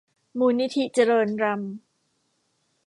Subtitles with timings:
[0.39, 1.75] มูลนิธิเจริญรัมย์